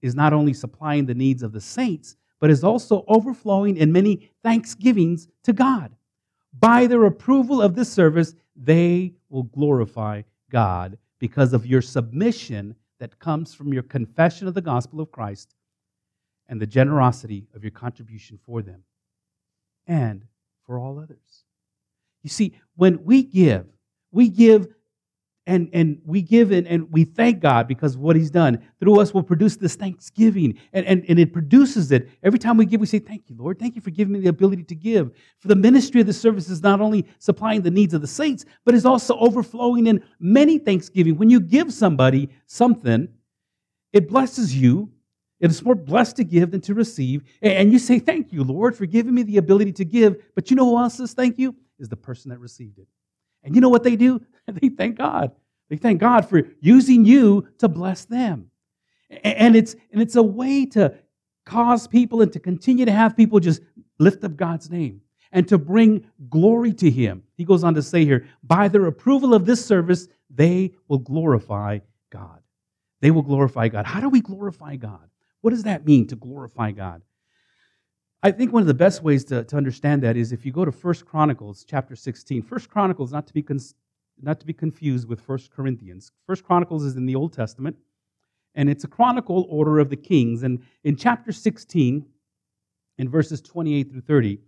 [0.02, 4.32] is not only supplying the needs of the saints, but is also overflowing in many
[4.44, 5.95] thanksgivings to God.
[6.60, 13.20] By their approval of this service, they will glorify God because of your submission that
[13.20, 15.56] comes from your confession of the gospel of Christ
[16.48, 18.84] and the generosity of your contribution for them
[19.88, 20.26] and
[20.66, 21.44] for all others.
[22.24, 23.68] You see, when we give,
[24.12, 24.74] we give
[25.48, 29.14] and, and we give and, and we thank God because what He's done through us
[29.14, 30.58] will produce this thanksgiving.
[30.74, 32.10] And, and, and it produces it.
[32.24, 33.60] Every time we give, we say, Thank you, Lord.
[33.60, 35.12] Thank you for giving me the ability to give.
[35.40, 38.46] For the ministry of the service is not only supplying the needs of the saints,
[38.64, 41.18] but is also overflowing in many thanksgiving.
[41.18, 43.08] When you give somebody something,
[43.94, 44.90] it blesses you.
[45.40, 47.24] It is more blessed to give than to receive.
[47.42, 50.24] And you say, Thank you, Lord, for giving me the ability to give.
[50.34, 51.56] But you know who else says thank you?
[51.78, 52.88] Is the person that received it.
[53.46, 54.22] And you know what they do?
[54.62, 55.32] They thank God.
[55.72, 58.52] They thank God for using you to bless them.
[59.24, 60.94] And it's, and it's a way to
[61.48, 63.62] cause people and to continue to have people just
[63.98, 67.24] lift up God's name and to bring glory to Him.
[67.38, 71.80] He goes on to say here, by their approval of this service, they will glorify
[72.12, 72.42] God.
[73.02, 73.86] They will glorify God.
[73.86, 75.10] How do we glorify God?
[75.42, 77.02] What does that mean to glorify God?
[78.24, 80.66] I think one of the best ways to, to understand that is if you go
[80.66, 82.42] to 1 Chronicles chapter 16.
[82.42, 83.60] 1 Chronicles, not to be, con-
[84.22, 86.12] not to be confused with 1 Corinthians.
[86.26, 87.76] 1 Chronicles is in the Old Testament,
[88.56, 90.44] and it's a chronicle order of the kings.
[90.44, 92.06] And in chapter 16,
[92.98, 94.40] in verses 28 through 30,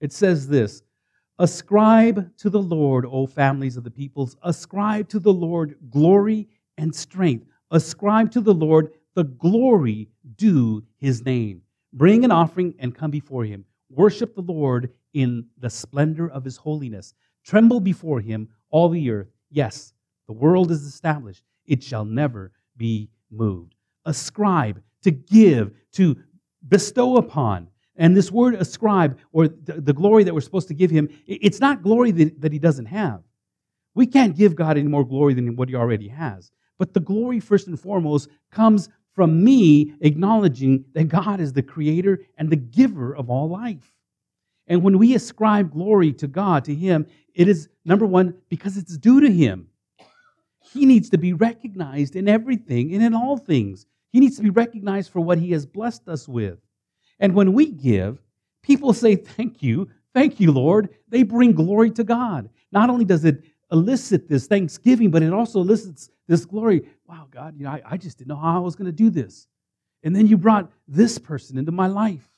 [0.00, 0.82] it says this
[1.38, 6.94] Ascribe to the Lord, O families of the peoples, ascribe to the Lord glory and
[6.94, 7.46] strength.
[7.70, 11.62] Ascribe to the Lord the glory due his name.
[11.92, 13.64] Bring an offering and come before him.
[13.90, 17.14] Worship the Lord in the splendor of his holiness.
[17.44, 19.28] Tremble before him, all the earth.
[19.50, 19.92] Yes,
[20.26, 21.42] the world is established.
[21.66, 23.74] It shall never be moved.
[24.04, 26.16] Ascribe, to give, to
[26.68, 27.68] bestow upon.
[27.96, 31.82] And this word ascribe, or the, glory that we're supposed to give him, it's not
[31.82, 33.22] glory that, that he doesn't have.
[33.94, 36.50] We can't give God any more glory than what he already has.
[36.78, 42.20] But the glory, first and foremost, comes from me acknowledging that God is the creator
[42.36, 43.94] and the giver of all life.
[44.68, 48.98] And when we ascribe glory to God, to Him, it is, number one, because it's
[48.98, 49.68] due to Him.
[50.72, 53.86] He needs to be recognized in everything and in all things.
[54.12, 56.58] He needs to be recognized for what He has blessed us with.
[57.18, 58.20] And when we give,
[58.62, 60.90] people say, Thank you, thank you, Lord.
[61.08, 62.50] They bring glory to God.
[62.70, 66.88] Not only does it elicit this thanksgiving, but it also elicits this glory.
[67.06, 69.10] Wow, God, you know, I, I just didn't know how I was going to do
[69.10, 69.46] this.
[70.02, 72.28] And then you brought this person into my life,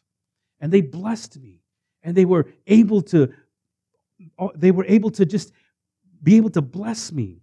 [0.61, 1.61] and they blessed me,
[2.03, 3.33] and they were able to,
[4.39, 5.53] oh, they were able to just
[6.23, 7.43] be able to bless me,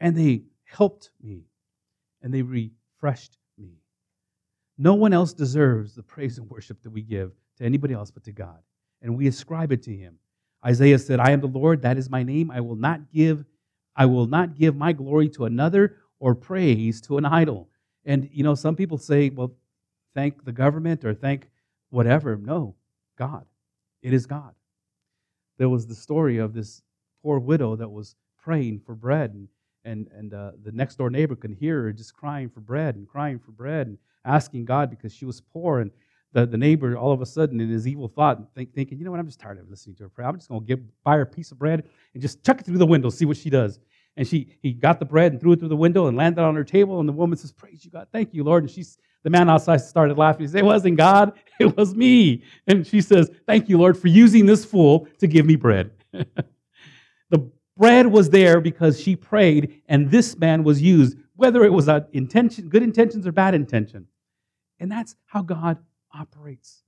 [0.00, 1.44] and they helped me,
[2.22, 3.80] and they refreshed me.
[4.76, 8.24] No one else deserves the praise and worship that we give to anybody else but
[8.24, 8.58] to God,
[9.00, 10.18] and we ascribe it to Him.
[10.64, 12.50] Isaiah said, I am the Lord, that is my name.
[12.50, 13.44] I will not give,
[13.96, 17.68] I will not give my glory to another or praise to an idol.
[18.04, 19.52] And you know, some people say, well,
[20.14, 21.48] thank the government or thank
[21.90, 22.36] whatever.
[22.36, 22.74] No,
[23.18, 23.46] God.
[24.02, 24.54] It is God.
[25.58, 26.82] There was the story of this
[27.22, 29.48] poor widow that was praying for bread, and,
[29.84, 33.08] and, and uh, the next door neighbor could hear her just crying for bread and
[33.08, 35.80] crying for bread and asking God because she was poor.
[35.80, 35.90] And
[36.32, 39.10] the, the neighbor, all of a sudden, in his evil thought, think, thinking, you know
[39.10, 40.24] what, I'm just tired of listening to her pray.
[40.24, 42.78] I'm just going to buy her a piece of bread and just chuck it through
[42.78, 43.80] the window, see what she does.
[44.16, 46.54] And she, he got the bread and threw it through the window and landed on
[46.54, 47.00] her table.
[47.00, 48.08] And the woman says, Praise you, God.
[48.12, 48.62] Thank you, Lord.
[48.62, 50.42] And she's, the man outside started laughing.
[50.42, 52.42] He said, It wasn't God, it was me.
[52.66, 55.90] And she says, Thank you, Lord, for using this fool to give me bread.
[56.12, 61.88] the bread was there because she prayed, and this man was used, whether it was
[61.88, 64.06] a intention, good intentions or bad intention.
[64.80, 65.78] And that's how God
[66.18, 66.82] operates.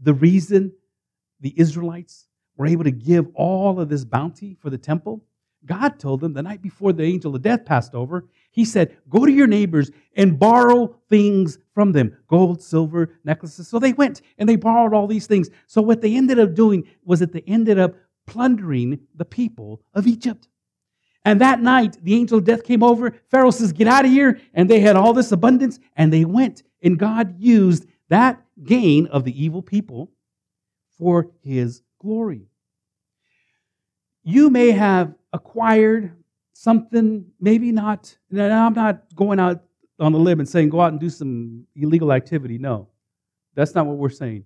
[0.00, 0.72] The reason
[1.40, 5.22] the Israelites were able to give all of this bounty for the temple
[5.66, 9.26] God told them the night before the angel of death passed over, He said, Go
[9.26, 13.68] to your neighbors and borrow things from them gold, silver, necklaces.
[13.68, 15.50] So they went and they borrowed all these things.
[15.66, 17.94] So what they ended up doing was that they ended up
[18.26, 20.48] plundering the people of Egypt.
[21.24, 23.14] And that night, the angel of death came over.
[23.30, 24.40] Pharaoh says, Get out of here.
[24.54, 26.62] And they had all this abundance, and they went.
[26.82, 30.10] And God used that gain of the evil people
[30.98, 32.46] for His glory.
[34.22, 36.12] You may have acquired
[36.52, 39.62] something, maybe not, I'm not going out
[39.98, 42.58] on the limb and saying go out and do some illegal activity.
[42.58, 42.88] No,
[43.54, 44.44] that's not what we're saying.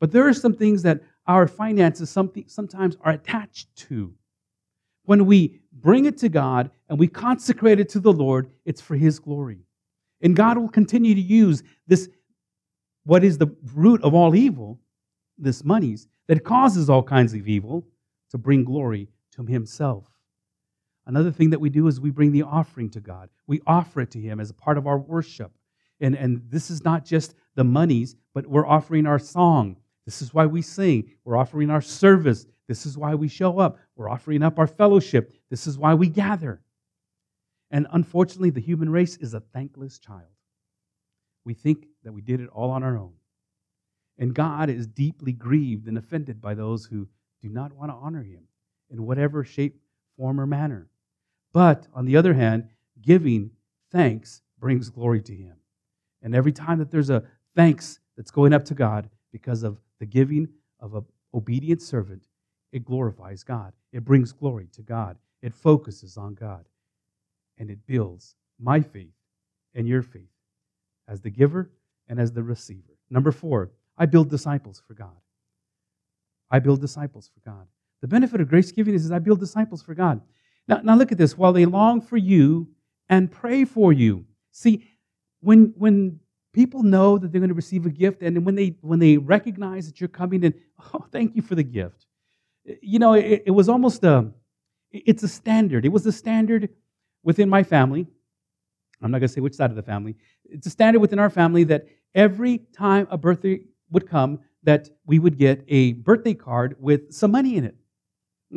[0.00, 4.12] But there are some things that our finances sometimes are attached to.
[5.04, 8.96] When we bring it to God and we consecrate it to the Lord, it's for
[8.96, 9.60] His glory.
[10.20, 12.08] And God will continue to use this,
[13.04, 14.78] what is the root of all evil,
[15.38, 17.84] this monies, that causes all kinds of evil,
[18.30, 20.08] to bring glory to Himself.
[21.06, 23.28] Another thing that we do is we bring the offering to God.
[23.46, 25.52] We offer it to Him as a part of our worship.
[26.00, 29.76] And, and this is not just the monies, but we're offering our song.
[30.04, 31.10] This is why we sing.
[31.24, 32.46] We're offering our service.
[32.68, 33.78] This is why we show up.
[33.96, 35.32] We're offering up our fellowship.
[35.50, 36.60] This is why we gather.
[37.70, 40.22] And unfortunately, the human race is a thankless child.
[41.44, 43.12] We think that we did it all on our own.
[44.18, 47.08] And God is deeply grieved and offended by those who
[47.40, 48.42] do not want to honor Him
[48.90, 49.80] in whatever shape,
[50.16, 50.88] form, or manner.
[51.52, 52.68] But on the other hand,
[53.00, 53.50] giving
[53.90, 55.56] thanks brings glory to Him.
[56.22, 57.24] And every time that there's a
[57.56, 62.28] thanks that's going up to God because of the giving of an obedient servant,
[62.70, 63.72] it glorifies God.
[63.92, 65.16] It brings glory to God.
[65.42, 66.64] It focuses on God.
[67.58, 69.14] And it builds my faith
[69.74, 70.30] and your faith
[71.08, 71.70] as the giver
[72.12, 72.98] and as the receiver.
[73.08, 75.16] Number four, I build disciples for God.
[76.50, 77.66] I build disciples for God.
[78.02, 80.20] The benefit of grace giving is, is I build disciples for God.
[80.68, 81.38] Now, now look at this.
[81.38, 82.68] While they long for you
[83.08, 84.26] and pray for you.
[84.50, 84.84] See,
[85.40, 86.20] when when
[86.52, 89.86] people know that they're going to receive a gift, and when they when they recognize
[89.86, 90.52] that you're coming and
[90.92, 92.04] oh, thank you for the gift.
[92.82, 94.30] You know, it, it was almost a
[94.90, 95.86] it's a standard.
[95.86, 96.68] It was a standard
[97.22, 98.06] within my family.
[99.02, 100.16] I'm not going to say which side of the family.
[100.44, 103.60] It's a standard within our family that every time a birthday
[103.90, 107.76] would come, that we would get a birthday card with some money in it.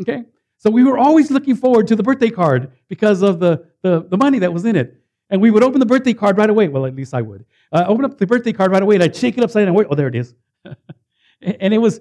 [0.01, 0.23] Okay?
[0.58, 4.17] So we were always looking forward to the birthday card because of the, the, the
[4.17, 5.01] money that was in it.
[5.29, 6.67] And we would open the birthday card right away.
[6.67, 7.45] Well, at least I would.
[7.71, 9.69] Uh, open up the birthday card right away and I'd shake it upside down.
[9.69, 10.36] And wait, oh, there it is.
[11.41, 11.99] and it was,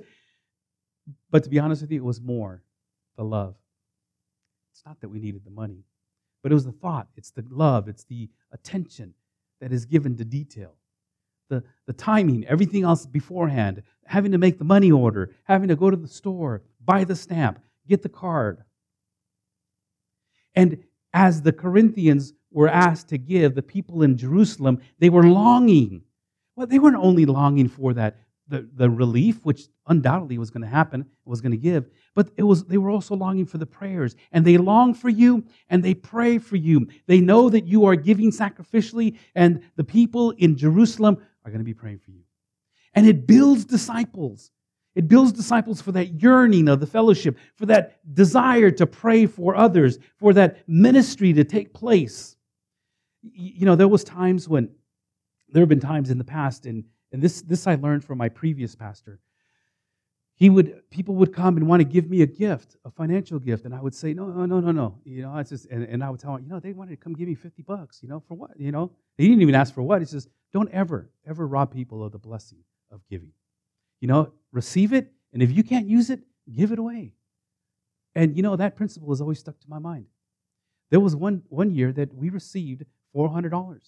[1.30, 2.62] but to be honest with you, it was more
[3.16, 3.54] the love.
[4.72, 5.84] It's not that we needed the money,
[6.44, 9.14] but it was the thought, it's the love, it's the attention
[9.62, 10.74] that is given to detail.
[11.48, 15.88] The, the timing, everything else beforehand, having to make the money order, having to go
[15.88, 18.62] to the store, buy the stamp, get the card.
[20.54, 26.02] And as the Corinthians were asked to give, the people in Jerusalem, they were longing.
[26.56, 30.68] Well, they weren't only longing for that, the, the relief, which undoubtedly was going to
[30.68, 34.16] happen, was going to give, but it was they were also longing for the prayers.
[34.32, 36.88] And they long for you and they pray for you.
[37.06, 41.64] They know that you are giving sacrificially, and the people in Jerusalem are going to
[41.64, 42.22] be praying for you.
[42.94, 44.50] And it builds disciples.
[44.94, 49.56] It builds disciples for that yearning of the fellowship, for that desire to pray for
[49.56, 52.36] others, for that ministry to take place.
[53.22, 54.70] You know, there was times when
[55.48, 56.84] there have been times in the past, and,
[57.14, 59.20] and this, this I learned from my previous pastor.
[60.34, 63.64] He would people would come and want to give me a gift, a financial gift,
[63.66, 64.98] and I would say, no, no, no, no, no.
[65.04, 66.96] You know, it's just and, and I would tell him, you know, they wanted to
[66.96, 68.58] come give me 50 bucks, you know, for what?
[68.58, 70.00] You know, they didn't even ask for what.
[70.00, 72.58] He says, don't ever, ever rob people of the blessing
[72.90, 73.30] of giving.
[74.00, 76.18] You know, receive it, and if you can't use it,
[76.52, 77.12] give it away.
[78.16, 80.06] And you know, that principle has always stuck to my mind.
[80.90, 83.78] There was one, one year that we received $400.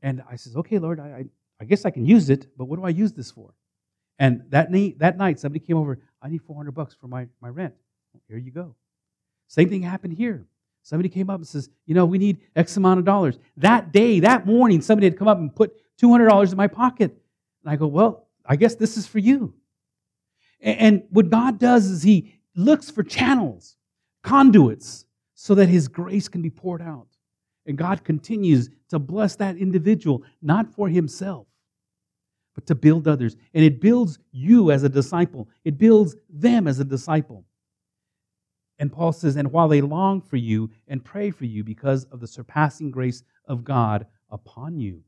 [0.00, 1.26] And I says, okay, Lord, I,
[1.60, 3.54] I guess I can use it, but what do I use this for?
[4.18, 7.48] And that night, that night somebody came over, I need 400 bucks for my, my
[7.48, 7.74] rent.
[8.28, 8.74] Here you go.
[9.46, 10.46] Same thing happened here.
[10.82, 13.38] Somebody came up and says, you know, we need X amount of dollars.
[13.56, 17.16] That day, that morning, somebody had come up and put $200 in my pocket.
[17.62, 19.54] And I go, well, I guess this is for you.
[20.60, 23.76] And what God does is He looks for channels,
[24.22, 25.04] conduits,
[25.34, 27.08] so that His grace can be poured out.
[27.68, 31.46] And God continues to bless that individual, not for Himself,
[32.54, 33.36] but to build others.
[33.52, 37.44] And it builds you as a disciple, it builds them as a disciple.
[38.80, 42.20] And Paul says, and while they long for you and pray for you because of
[42.20, 45.02] the surpassing grace of God upon you.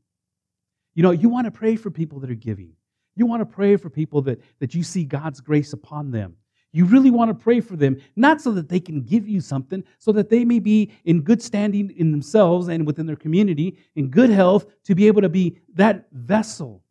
[0.93, 2.73] You know, you want to pray for people that are giving.
[3.15, 6.35] You want to pray for people that, that you see God's grace upon them.
[6.73, 9.83] You really want to pray for them, not so that they can give you something,
[9.99, 14.09] so that they may be in good standing in themselves and within their community, in
[14.09, 16.81] good health, to be able to be that vessel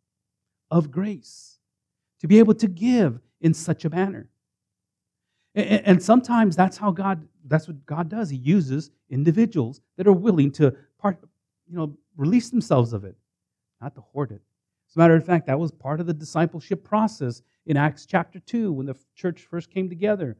[0.69, 1.57] of grace,
[2.19, 4.29] to be able to give in such a manner.
[5.55, 8.29] And, sometimes that's how God, that's what God does.
[8.29, 11.17] He uses individuals that are willing to part,
[11.67, 13.17] you know, release themselves of it,
[13.81, 14.41] not to hoard it.
[14.89, 18.39] As a matter of fact, that was part of the discipleship process in Acts chapter
[18.39, 20.37] 2 when the church first came together.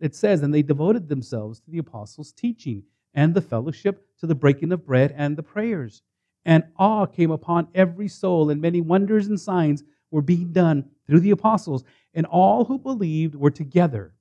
[0.00, 2.82] It says, And they devoted themselves to the apostles' teaching
[3.14, 6.02] and the fellowship, to the breaking of bread and the prayers.
[6.44, 11.20] And awe came upon every soul, and many wonders and signs were being done through
[11.20, 11.82] the apostles.
[12.14, 14.14] And all who believed were together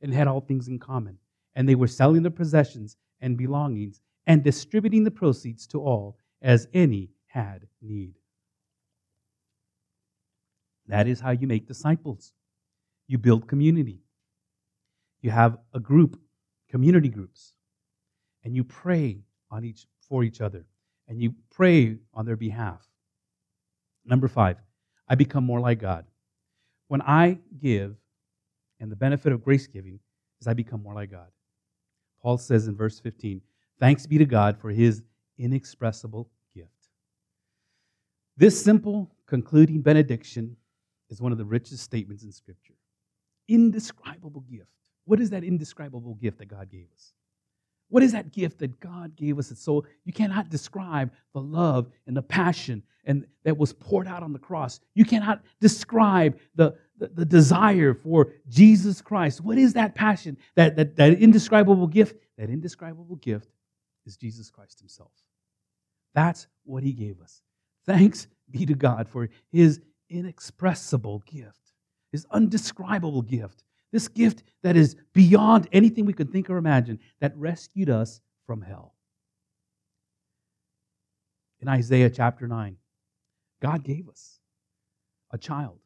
[0.00, 1.18] and had all things in common.
[1.54, 6.68] And they were selling their possessions and belongings and distributing the proceeds to all as
[6.72, 8.18] any had need.
[10.92, 12.34] That is how you make disciples.
[13.08, 14.02] You build community.
[15.22, 16.20] You have a group,
[16.68, 17.54] community groups,
[18.44, 20.66] and you pray on each for each other,
[21.08, 22.86] and you pray on their behalf.
[24.04, 24.58] Number five,
[25.08, 26.04] I become more like God.
[26.88, 27.96] When I give,
[28.78, 29.98] and the benefit of grace giving
[30.42, 31.28] is I become more like God.
[32.20, 33.40] Paul says in verse 15,
[33.80, 35.02] Thanks be to God for his
[35.38, 36.68] inexpressible gift.
[38.36, 40.58] This simple concluding benediction
[41.12, 42.74] is one of the richest statements in Scripture.
[43.48, 44.68] Indescribable gift.
[45.04, 47.12] What is that indescribable gift that God gave us?
[47.88, 49.50] What is that gift that God gave us?
[49.50, 54.22] It's so you cannot describe the love and the passion and that was poured out
[54.22, 54.80] on the cross.
[54.94, 59.40] You cannot describe the, the, the desire for Jesus Christ.
[59.40, 60.38] What is that passion?
[60.54, 62.16] That, that, that indescribable gift?
[62.38, 63.48] That indescribable gift
[64.06, 65.10] is Jesus Christ Himself.
[66.14, 67.42] That's what He gave us.
[67.84, 69.80] Thanks be to God for His
[70.12, 71.72] inexpressible gift,
[72.12, 77.36] his undescribable gift, this gift that is beyond anything we could think or imagine, that
[77.36, 78.94] rescued us from hell.
[81.60, 82.76] In Isaiah chapter 9,
[83.60, 84.40] God gave us
[85.30, 85.78] a child.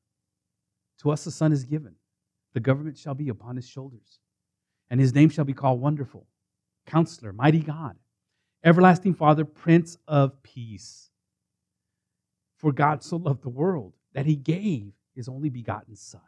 [1.00, 1.94] To us a son is given.
[2.54, 4.18] The government shall be upon his shoulders,
[4.88, 6.26] and his name shall be called Wonderful,
[6.86, 7.96] Counselor, Mighty God,
[8.64, 11.10] Everlasting Father, Prince of Peace.
[12.56, 16.22] For God so loved the world that he gave his only begotten Son.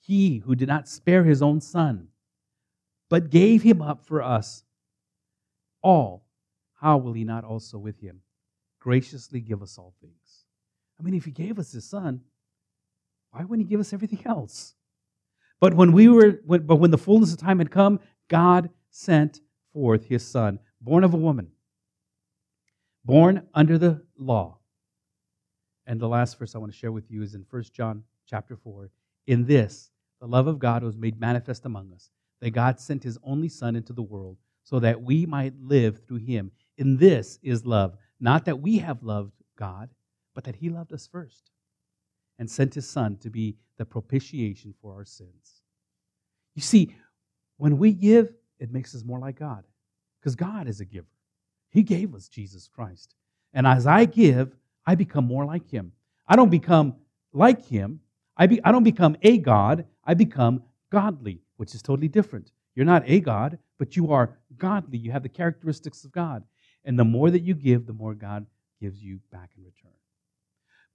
[0.00, 2.08] He who did not spare his own Son,
[3.10, 4.64] but gave him up for us
[5.82, 6.24] all,
[6.80, 8.22] how will he not also with him
[8.78, 10.46] graciously give us all things?
[10.98, 12.22] I mean, if he gave us his Son,
[13.32, 14.74] why wouldn't he give us everything else?
[15.60, 19.42] But when we were, when, but when the fullness of time had come, God sent
[19.74, 21.48] forth his Son, born of a woman,
[23.04, 24.59] born under the law
[25.90, 28.54] and the last verse I want to share with you is in 1 John chapter
[28.54, 28.88] 4.
[29.26, 32.10] In this, the love of God was made manifest among us,
[32.40, 36.18] that God sent his only Son into the world so that we might live through
[36.18, 36.52] him.
[36.78, 39.90] In this is love, not that we have loved God,
[40.32, 41.50] but that he loved us first
[42.38, 45.62] and sent his Son to be the propitiation for our sins.
[46.54, 46.94] You see,
[47.56, 49.64] when we give, it makes us more like God
[50.20, 51.08] because God is a giver.
[51.68, 53.16] He gave us Jesus Christ.
[53.52, 54.54] And as I give,
[54.90, 55.92] I become more like him.
[56.26, 56.96] I don't become
[57.32, 58.00] like him.
[58.36, 59.84] I, be, I don't become a God.
[60.04, 62.50] I become godly, which is totally different.
[62.74, 64.98] You're not a God, but you are godly.
[64.98, 66.42] You have the characteristics of God.
[66.84, 68.46] And the more that you give, the more God
[68.80, 69.92] gives you back in return.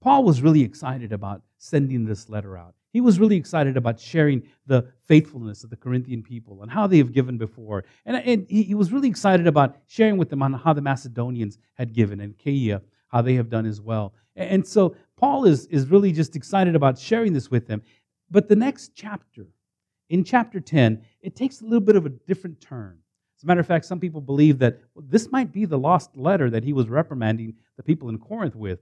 [0.01, 2.75] Paul was really excited about sending this letter out.
[2.91, 6.97] He was really excited about sharing the faithfulness of the Corinthian people and how they
[6.97, 7.85] have given before.
[8.05, 11.59] And, and he, he was really excited about sharing with them on how the Macedonians
[11.75, 12.81] had given and Achaia
[13.21, 14.13] they have done as well.
[14.35, 17.81] And so Paul is, is really just excited about sharing this with them.
[18.29, 19.47] But the next chapter,
[20.09, 22.97] in chapter 10, it takes a little bit of a different turn.
[23.37, 26.49] As a matter of fact, some people believe that this might be the lost letter
[26.49, 28.79] that he was reprimanding the people in Corinth with.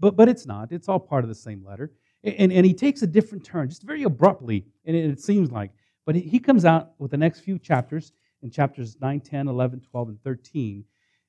[0.00, 0.72] but, but it's not.
[0.72, 1.92] It's all part of the same letter.
[2.24, 5.70] And, and he takes a different turn, just very abruptly, and it, it seems like.
[6.04, 8.12] But he comes out with the next few chapters,
[8.42, 10.84] in chapters 9, 10, 11, 12, and 13,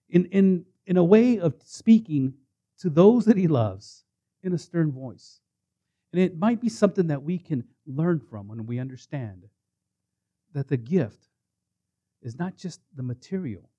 [0.09, 2.33] in, in, in a way of speaking
[2.79, 4.05] to those that he loves
[4.41, 5.41] in a stern voice.
[6.13, 9.43] And it might be something that we can learn from when we understand
[10.53, 11.27] that the gift
[12.21, 13.69] is not just the material,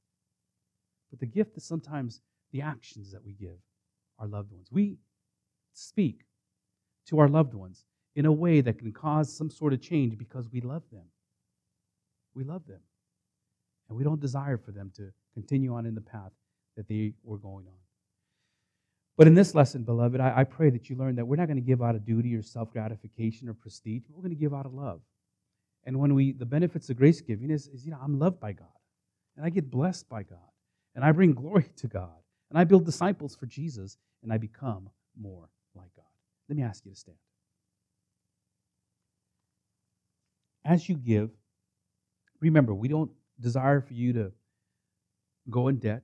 [1.11, 2.20] but the gift is sometimes
[2.52, 3.56] the actions that we give
[4.18, 4.68] our loved ones.
[4.70, 4.98] We
[5.72, 6.20] speak
[7.06, 7.84] to our loved ones
[8.14, 11.06] in a way that can cause some sort of change because we love them.
[12.34, 12.80] We love them.
[13.88, 16.32] And we don't desire for them to continue on in the path
[16.79, 17.74] that they were going on.
[19.16, 21.57] But in this lesson, beloved, I, I pray that you learn that we're not going
[21.57, 24.05] to give out a duty or self gratification or prestige.
[24.09, 25.01] We're going to give out a love.
[25.85, 28.53] And when we, the benefits of grace giving is, is, you know, I'm loved by
[28.53, 28.68] God.
[29.37, 30.39] And I get blessed by God.
[30.95, 32.14] And I bring glory to God.
[32.49, 33.97] And I build disciples for Jesus.
[34.22, 34.89] And I become
[35.20, 36.05] more like God.
[36.49, 37.18] Let me ask you to stand.
[40.64, 41.31] As you give,
[42.41, 43.11] remember, we don't
[43.41, 44.33] desire for you to
[45.51, 46.03] go in debt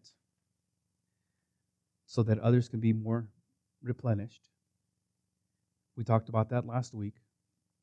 [2.06, 3.26] so that others can be more
[3.82, 4.48] replenished.
[5.96, 7.14] We talked about that last week.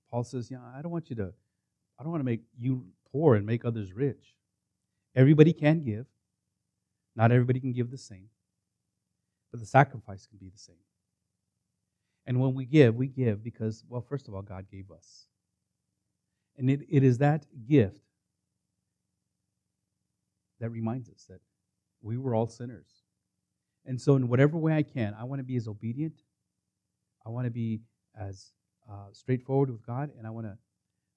[0.09, 1.33] Paul says, Yeah, I don't want you to,
[1.99, 4.35] I don't want to make you poor and make others rich.
[5.15, 6.05] Everybody can give.
[7.15, 8.29] Not everybody can give the same.
[9.51, 10.75] But the sacrifice can be the same.
[12.25, 15.25] And when we give, we give because, well, first of all, God gave us.
[16.57, 17.99] And it, it is that gift
[20.59, 21.41] that reminds us that
[22.01, 23.00] we were all sinners.
[23.85, 26.21] And so, in whatever way I can, I want to be as obedient.
[27.25, 27.81] I want to be
[28.19, 28.51] as
[28.89, 30.57] uh, straightforward with God, and I want to,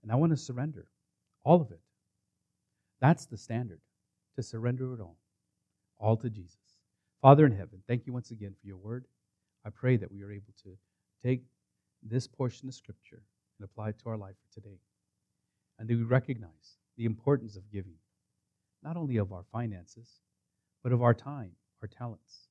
[0.02, 0.86] and I want to surrender
[1.44, 1.80] all of it.
[3.00, 3.80] That's the standard
[4.36, 5.18] to surrender it all,
[5.98, 6.56] all to Jesus.
[7.20, 9.06] Father in heaven, thank you once again for your word.
[9.64, 10.76] I pray that we are able to
[11.22, 11.42] take
[12.02, 13.22] this portion of Scripture
[13.58, 14.78] and apply it to our life today.
[15.78, 17.94] And that we recognize the importance of giving,
[18.82, 20.20] not only of our finances,
[20.82, 21.52] but of our time,
[21.82, 22.48] our talents,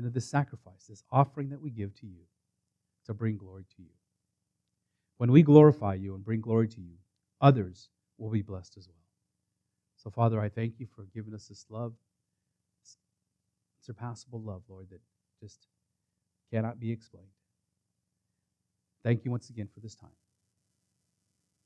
[0.00, 2.22] and of this sacrifice, this offering that we give to you
[3.04, 3.90] to bring glory to you.
[5.18, 6.94] When we glorify you and bring glory to you,
[7.38, 9.04] others will be blessed as well.
[9.98, 11.92] So, Father, I thank you for giving us this love,
[13.86, 15.02] surpassable love, Lord, that
[15.38, 15.66] just
[16.50, 17.26] cannot be explained.
[19.04, 20.08] Thank you once again for this time.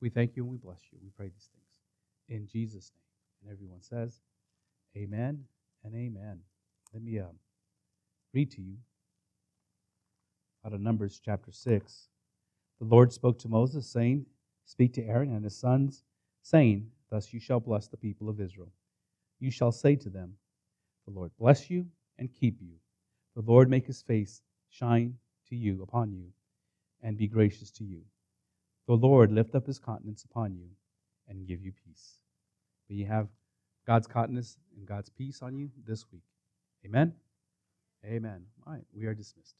[0.00, 0.98] We thank you and we bless you.
[1.00, 3.44] We pray these things in Jesus' name.
[3.44, 4.22] And everyone says,
[4.96, 5.44] Amen
[5.84, 6.40] and Amen.
[6.92, 7.26] Let me uh,
[8.34, 8.74] read to you
[10.66, 12.08] out of Numbers chapter 6.
[12.80, 14.26] The Lord spoke to Moses, saying,
[14.64, 16.02] Speak to Aaron and his sons,
[16.42, 18.72] saying, Thus you shall bless the people of Israel.
[19.38, 20.32] You shall say to them,
[21.06, 21.86] The Lord bless you
[22.18, 22.74] and keep you.
[23.36, 25.14] The Lord make his face shine
[25.48, 26.26] to you upon you
[27.02, 28.00] and be gracious to you.
[28.88, 30.66] The Lord lift up his countenance upon you
[31.28, 32.18] and give you peace.
[32.88, 33.28] May you have
[33.86, 36.24] God's countenance and God's peace on you this week.
[36.84, 37.14] Amen.
[38.06, 38.44] Amen.
[38.66, 39.54] All right, we are dismissed.